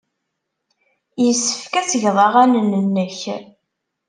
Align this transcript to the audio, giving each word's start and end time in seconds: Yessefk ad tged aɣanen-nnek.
Yessefk 1.23 1.73
ad 1.79 1.85
tged 1.87 2.15
aɣanen-nnek. 2.25 3.19